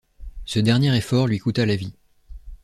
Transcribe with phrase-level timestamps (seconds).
[0.45, 1.93] Ce dernier effort lui coûta la vie.